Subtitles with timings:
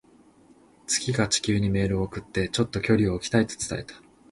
[0.87, 3.93] 月が地球にメールを送って、「ちょっと距離を置きたい」と伝えた。